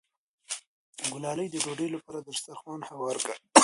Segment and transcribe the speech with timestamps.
[1.11, 3.35] ګلالۍ د ډوډۍ لپاره دسترخوان هوار کړ.